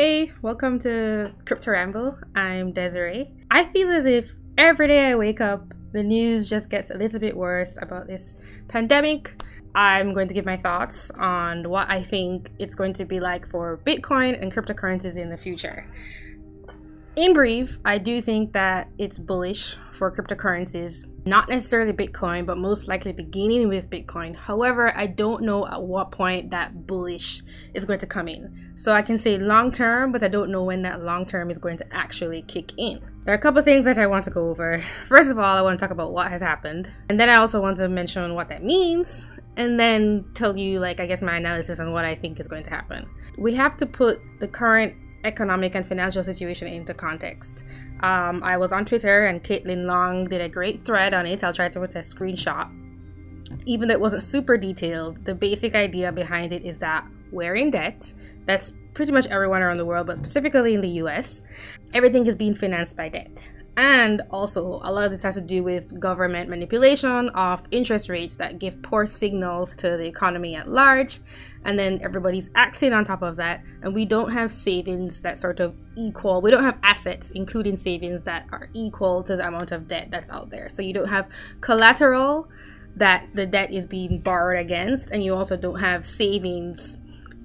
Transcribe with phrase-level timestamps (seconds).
[0.00, 2.16] Hey, welcome to Crypto Ramble.
[2.36, 3.32] I'm Desiree.
[3.50, 7.18] I feel as if every day I wake up, the news just gets a little
[7.18, 8.36] bit worse about this
[8.68, 9.42] pandemic.
[9.74, 13.50] I'm going to give my thoughts on what I think it's going to be like
[13.50, 15.84] for Bitcoin and cryptocurrencies in the future.
[17.18, 22.86] In brief, I do think that it's bullish for cryptocurrencies, not necessarily Bitcoin, but most
[22.86, 24.36] likely beginning with Bitcoin.
[24.36, 27.42] However, I don't know at what point that bullish
[27.74, 28.72] is going to come in.
[28.76, 31.58] So I can say long term, but I don't know when that long term is
[31.58, 33.00] going to actually kick in.
[33.24, 34.84] There are a couple things that I want to go over.
[35.08, 37.60] First of all, I want to talk about what has happened, and then I also
[37.60, 39.26] want to mention what that means,
[39.56, 42.62] and then tell you, like, I guess my analysis on what I think is going
[42.62, 43.08] to happen.
[43.36, 44.94] We have to put the current
[45.28, 47.64] economic and financial situation into context.
[48.00, 51.44] Um, I was on Twitter and Caitlin Long did a great thread on it.
[51.44, 52.66] I'll try to put a screenshot.
[53.64, 57.70] Even though it wasn't super detailed, the basic idea behind it is that we're in
[57.70, 58.12] debt.
[58.46, 61.42] That's pretty much everyone around the world, but specifically in the US,
[61.94, 63.50] everything is being financed by debt.
[63.78, 68.34] And also, a lot of this has to do with government manipulation of interest rates
[68.34, 71.20] that give poor signals to the economy at large.
[71.64, 73.62] And then everybody's acting on top of that.
[73.82, 78.24] And we don't have savings that sort of equal, we don't have assets, including savings,
[78.24, 80.68] that are equal to the amount of debt that's out there.
[80.68, 81.28] So you don't have
[81.60, 82.48] collateral
[82.96, 85.12] that the debt is being borrowed against.
[85.12, 86.96] And you also don't have savings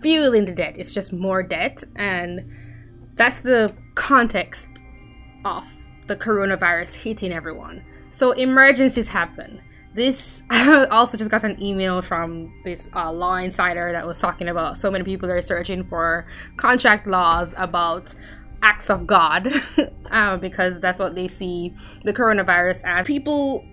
[0.00, 0.78] fueling the debt.
[0.78, 1.84] It's just more debt.
[1.94, 2.50] And
[3.16, 4.68] that's the context
[5.44, 5.70] of
[6.06, 7.84] the coronavirus hitting everyone.
[8.10, 9.60] So emergencies happen.
[9.94, 14.48] This I also just got an email from this uh, law insider that was talking
[14.48, 18.14] about so many people are searching for contract laws about
[18.62, 19.52] acts of God
[20.10, 23.06] uh, because that's what they see the coronavirus as.
[23.06, 23.66] People,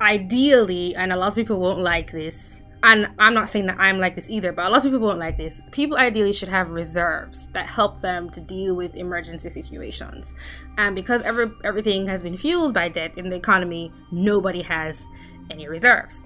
[0.00, 3.98] ideally, and a lot of people won't like this, and I'm not saying that I'm
[3.98, 5.60] like this either, but a lot of people won't like this.
[5.70, 10.34] People ideally should have reserves that help them to deal with emergency situations.
[10.78, 15.06] And because every, everything has been fueled by debt in the economy, nobody has
[15.50, 16.24] any reserves.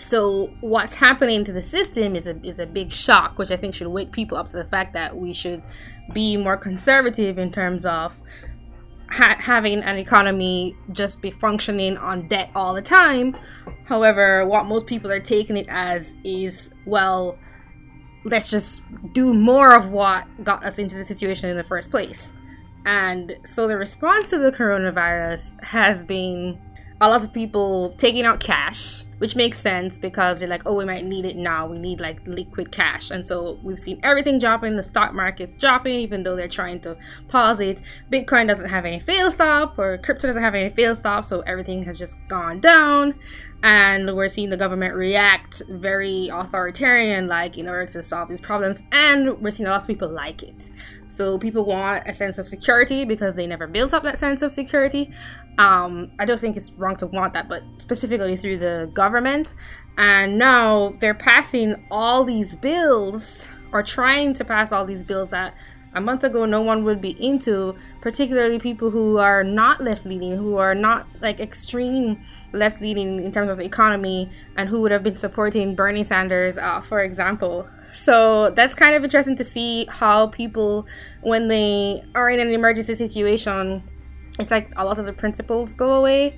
[0.00, 3.74] So what's happening to the system is a is a big shock, which I think
[3.74, 5.62] should wake people up to the fact that we should
[6.12, 8.12] be more conservative in terms of
[9.10, 13.36] ha- having an economy just be functioning on debt all the time.
[13.84, 17.38] However, what most people are taking it as is, well,
[18.24, 18.82] let's just
[19.12, 22.32] do more of what got us into the situation in the first place.
[22.86, 26.58] And so the response to the coronavirus has been
[27.00, 30.84] a lot of people taking out cash, which makes sense because they're like, oh, we
[30.84, 31.66] might need it now.
[31.66, 33.10] We need like liquid cash.
[33.10, 36.96] And so we've seen everything dropping, the stock market's dropping, even though they're trying to
[37.28, 37.80] pause it.
[38.12, 41.82] Bitcoin doesn't have any fail stop, or crypto doesn't have any fail stop, so everything
[41.84, 43.14] has just gone down.
[43.62, 48.82] And we're seeing the government react very authoritarian like in order to solve these problems.
[48.92, 50.70] And we're seeing a lot of people like it.
[51.08, 54.52] So people want a sense of security because they never built up that sense of
[54.52, 55.12] security.
[55.56, 59.03] Um, I don't think it's wrong to want that, but specifically through the government.
[59.96, 65.54] And now they're passing all these bills or trying to pass all these bills that
[65.94, 70.36] a month ago no one would be into, particularly people who are not left leaning,
[70.36, 72.20] who are not like extreme
[72.52, 76.58] left leaning in terms of the economy, and who would have been supporting Bernie Sanders,
[76.58, 77.68] uh, for example.
[77.94, 80.86] So that's kind of interesting to see how people,
[81.22, 83.82] when they are in an emergency situation,
[84.40, 86.36] it's like a lot of the principles go away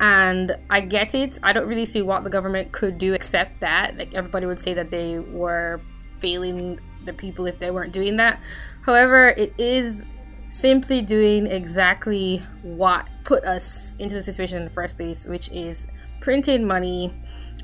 [0.00, 1.38] and I get it.
[1.42, 3.96] I don't really see what the government could do except that.
[3.96, 5.80] Like everybody would say that they were
[6.20, 8.40] failing the people if they weren't doing that.
[8.82, 10.04] However, it is
[10.50, 15.88] simply doing exactly what put us into the situation in the first place, which is
[16.20, 17.12] printing money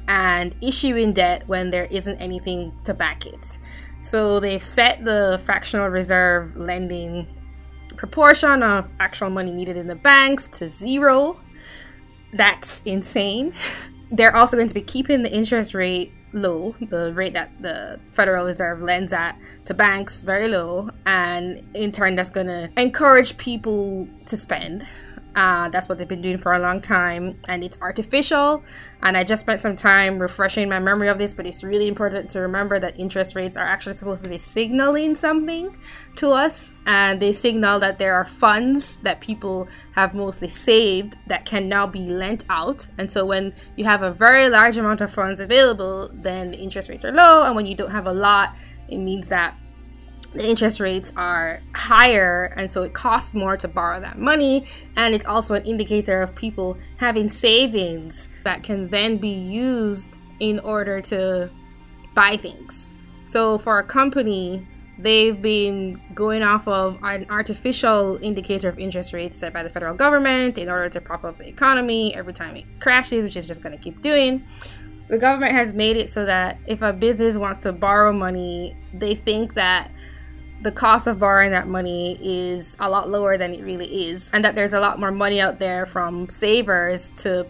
[0.09, 3.59] and issuing debt when there isn't anything to back it.
[4.03, 7.27] So they've set the fractional reserve lending
[7.97, 11.41] proportion of actual money needed in the banks to zero.
[12.35, 13.55] That's insane.
[14.11, 18.45] They're also going to be keeping the interest rate low, the rate that the Federal
[18.45, 24.09] Reserve lends at to banks very low, and in turn, that's going to encourage people
[24.27, 24.87] to spend
[25.37, 28.63] uh, that's what they've been doing for a long time, and it's artificial.
[29.03, 32.31] And I just spent some time refreshing my memory of this, but it's really important
[32.31, 35.77] to remember that interest rates are actually supposed to be signaling something
[36.17, 41.45] to us, and they signal that there are funds that people have mostly saved that
[41.45, 42.87] can now be lent out.
[42.97, 46.89] And so, when you have a very large amount of funds available, then the interest
[46.89, 48.55] rates are low, and when you don't have a lot,
[48.89, 49.57] it means that
[50.35, 54.67] the interest rates are higher and so it costs more to borrow that money
[54.97, 60.11] and it's also an indicator of people having savings that can then be used
[60.41, 61.49] in order to
[62.15, 62.93] buy things
[63.25, 64.67] so for a company
[64.99, 69.95] they've been going off of an artificial indicator of interest rates set by the federal
[69.95, 73.63] government in order to prop up the economy every time it crashes, which is just
[73.63, 74.45] going to keep doing.
[75.09, 79.15] The government has made it so that if a business wants to borrow money, they
[79.15, 79.91] think that
[80.65, 84.43] the cost of borrowing that money is a lot lower than it really is, and
[84.45, 87.47] that there's a lot more money out there from savers to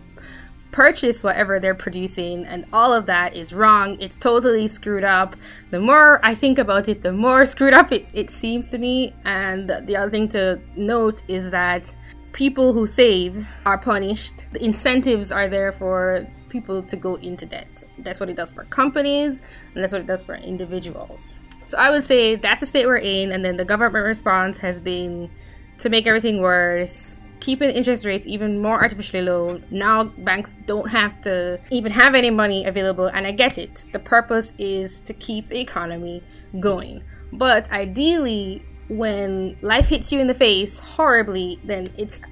[0.72, 3.96] purchase whatever they're producing and all of that is wrong.
[4.00, 5.36] It's totally screwed up.
[5.70, 9.14] The more i think about it the more screwed up it, it seems to me.
[9.24, 11.94] And the other thing to note is that
[12.32, 14.46] people who save are punished.
[14.50, 17.84] The incentives are there for people to go into debt.
[17.98, 19.42] That's what it does for companies
[19.74, 22.96] and that's what it does for individuals so i would say that's the state we're
[22.96, 25.30] in and then the government response has been
[25.78, 29.60] to make everything worse keeping interest rates even more artificially low.
[29.70, 33.84] Now banks don't have to even have any money available, and I get it.
[33.92, 36.22] The purpose is to keep the economy
[36.58, 37.04] going.
[37.34, 42.22] But ideally, when life hits you in the face horribly, then it's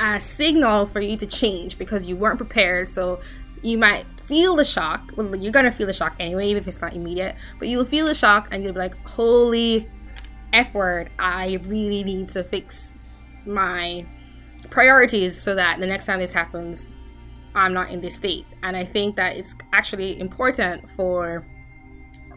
[0.00, 2.88] a signal for you to change because you weren't prepared.
[2.88, 3.20] So
[3.60, 5.12] you might feel the shock.
[5.16, 7.36] Well, you're gonna feel the shock anyway, even if it's not immediate.
[7.58, 9.88] But you'll feel the shock and you'll be like, holy
[10.52, 12.94] F word, I really need to fix
[13.46, 14.06] my
[14.70, 16.90] priorities so that the next time this happens,
[17.54, 18.46] I'm not in this state.
[18.62, 21.46] And I think that it's actually important for,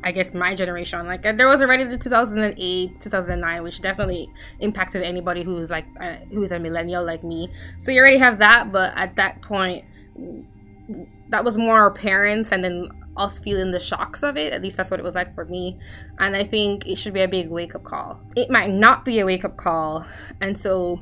[0.03, 1.05] I guess, my generation.
[1.07, 4.29] Like there was already the 2008, 2009, which definitely
[4.59, 7.51] impacted anybody who's like uh, who's a millennial like me.
[7.79, 9.85] So you already have that, but at that point,
[11.29, 14.53] that was more our parents and then us feeling the shocks of it.
[14.53, 15.79] At least that's what it was like for me.
[16.19, 18.19] And I think it should be a big wake up call.
[18.35, 20.05] It might not be a wake up call,
[20.41, 21.01] and so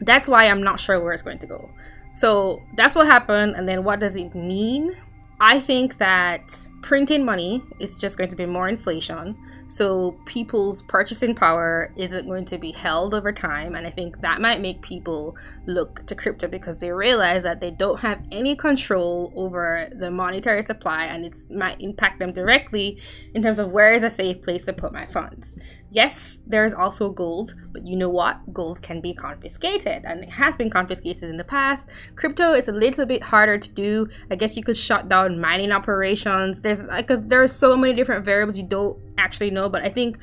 [0.00, 1.70] that's why I'm not sure where it's going to go.
[2.14, 3.56] So that's what happened.
[3.56, 4.96] And then what does it mean?
[5.40, 9.36] I think that printing money is just going to be more inflation.
[9.72, 13.74] So people's purchasing power isn't going to be held over time.
[13.74, 15.34] And I think that might make people
[15.66, 20.60] look to crypto because they realize that they don't have any control over the monetary
[20.60, 23.00] supply and it might impact them directly
[23.32, 25.56] in terms of where is a safe place to put my funds.
[25.94, 28.54] Yes, there's also gold, but you know what?
[28.54, 31.86] Gold can be confiscated and it has been confiscated in the past.
[32.16, 34.08] Crypto is a little bit harder to do.
[34.30, 36.62] I guess you could shut down mining operations.
[36.62, 39.90] There's like a, there are so many different variables you don't actually know, but I
[39.90, 40.16] think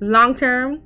[0.00, 0.82] long term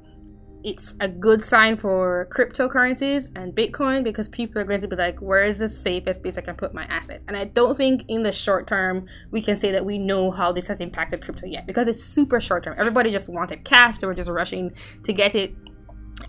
[0.65, 5.21] it's a good sign for cryptocurrencies and Bitcoin because people are going to be like,
[5.21, 7.23] where is the safest place I can put my asset?
[7.29, 10.53] And I don't think in the short term we can say that we know how
[10.53, 12.77] this has impacted crypto yet because it's super short term.
[12.79, 14.73] Everybody just wanted cash, they were just rushing
[15.05, 15.55] to get it.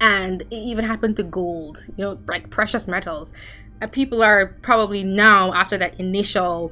[0.01, 3.33] And it even happened to gold, you know, like precious metals.
[3.81, 6.71] And people are probably now, after that initial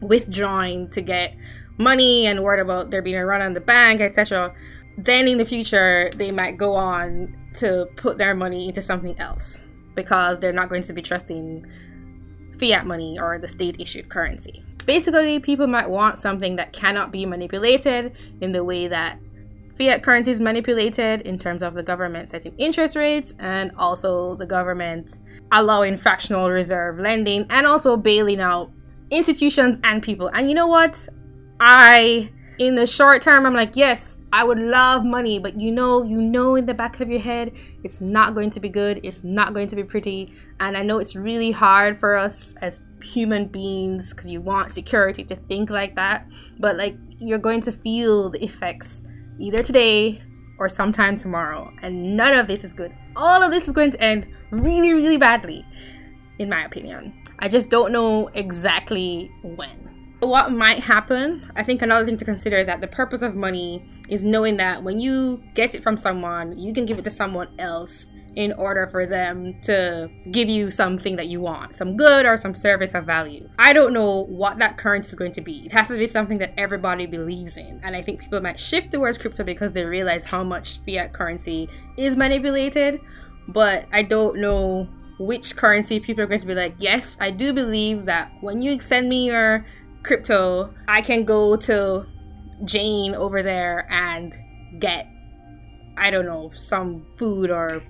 [0.00, 1.34] withdrawing to get
[1.78, 4.54] money and worried about there being a run on the bank, etc.,
[4.98, 9.60] then in the future they might go on to put their money into something else
[9.94, 11.64] because they're not going to be trusting
[12.58, 14.62] fiat money or the state issued currency.
[14.86, 19.18] Basically, people might want something that cannot be manipulated in the way that
[19.78, 24.46] fiat currency is manipulated in terms of the government setting interest rates and also the
[24.46, 25.18] government
[25.52, 28.70] allowing fractional reserve lending and also bailing out
[29.10, 30.28] institutions and people.
[30.28, 31.08] And you know what?
[31.60, 36.02] I in the short term I'm like, yes, I would love money, but you know,
[36.02, 37.52] you know in the back of your head,
[37.82, 40.32] it's not going to be good, it's not going to be pretty.
[40.60, 45.24] And I know it's really hard for us as human beings because you want security
[45.24, 46.26] to think like that,
[46.58, 49.04] but like you're going to feel the effects
[49.38, 50.22] either today
[50.58, 51.72] or sometime tomorrow.
[51.82, 52.94] And none of this is good.
[53.16, 55.64] All of this is going to end really, really badly,
[56.38, 57.14] in my opinion.
[57.38, 59.93] I just don't know exactly when
[60.26, 63.84] what might happen, I think another thing to consider is that the purpose of money
[64.08, 67.48] is knowing that when you get it from someone, you can give it to someone
[67.58, 72.36] else in order for them to give you something that you want, some good or
[72.36, 73.48] some service of value.
[73.58, 75.64] I don't know what that currency is going to be.
[75.64, 77.80] It has to be something that everybody believes in.
[77.84, 81.68] And I think people might shift towards crypto because they realize how much fiat currency
[81.96, 83.00] is manipulated.
[83.48, 84.88] But I don't know
[85.18, 88.80] which currency people are going to be like, yes, I do believe that when you
[88.80, 89.64] send me your
[90.04, 92.06] crypto, I can go to
[92.64, 94.34] Jane over there and
[94.78, 95.08] get,
[95.96, 97.82] I don't know, some food or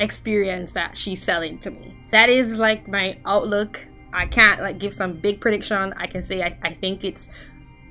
[0.00, 1.96] experience that she's selling to me.
[2.12, 3.80] That is like my outlook.
[4.12, 5.92] I can't like give some big prediction.
[5.96, 7.28] I can say I, I think it's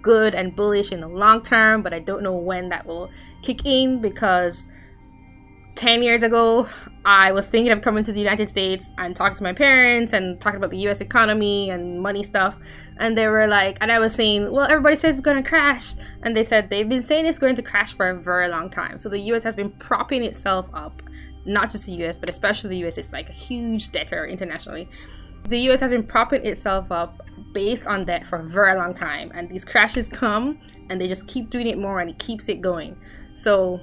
[0.01, 3.09] good and bullish in the long term, but I don't know when that will
[3.41, 4.69] kick in because
[5.77, 6.67] 10 years ago,
[7.05, 10.41] I was thinking of coming to the United States and talking to my parents and
[10.41, 12.57] talking about the US economy and money stuff.
[12.97, 15.93] And they were like, and I was saying, well, everybody says it's going to crash.
[16.23, 18.97] And they said they've been saying it's going to crash for a very long time.
[18.97, 21.03] So the US has been propping itself up,
[21.45, 22.97] not just the US, but especially the US.
[22.97, 24.89] It's like a huge debtor internationally.
[25.47, 27.21] The US has been propping itself up
[27.53, 29.31] based on debt for a very long time.
[29.35, 30.57] And these crashes come
[30.89, 32.97] and they just keep doing it more and it keeps it going.
[33.35, 33.79] So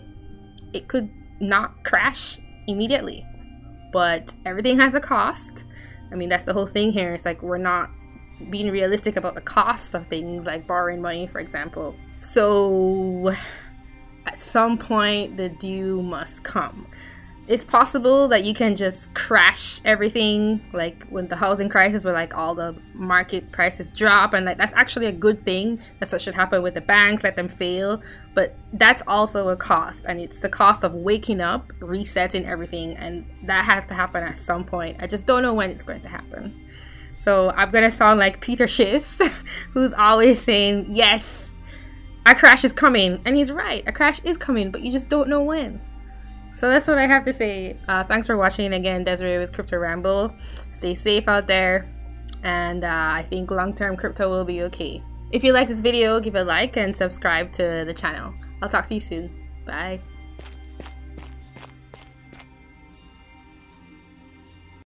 [0.73, 1.09] it could
[1.41, 3.27] not crash immediately.
[3.93, 5.65] But everything has a cost.
[6.11, 7.15] I mean, that's the whole thing here.
[7.15, 7.91] It's like we're not
[8.51, 11.95] being realistic about the cost of things like borrowing money, for example.
[12.17, 13.33] So
[14.27, 16.87] at some point, the due must come
[17.47, 22.35] it's possible that you can just crash everything like when the housing crisis where like
[22.35, 26.35] all the market prices drop and like that's actually a good thing that's what should
[26.35, 28.03] happen with the banks let them fail
[28.35, 33.27] but that's also a cost and it's the cost of waking up resetting everything and
[33.45, 34.97] that has to happen at some point.
[35.01, 36.61] I just don't know when it's going to happen.
[37.17, 39.19] So i'm gonna sound like peter schiff
[39.73, 41.53] who's always saying yes
[42.27, 45.29] a crash is coming and he's right a crash is coming but you just don't
[45.29, 45.81] know when
[46.55, 47.77] so that's what I have to say.
[47.89, 50.33] Uh, thanks for watching again, Desiree with Crypto Ramble.
[50.71, 51.89] Stay safe out there,
[52.43, 55.03] and uh, I think long-term crypto will be okay.
[55.33, 58.33] If you like this video, give a like and subscribe to the channel.
[58.63, 59.31] I'll talk to you soon.
[59.67, 60.01] Bye.